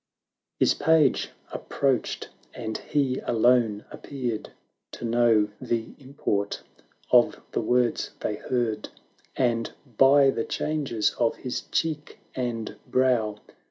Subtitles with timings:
[0.01, 0.59] XIV.
[0.61, 4.51] His page approached, and he alone appeared
[4.93, 6.63] To know the import
[7.11, 8.89] of the words they heard;
[9.37, 13.37] And, by the changes of his cheek and brow.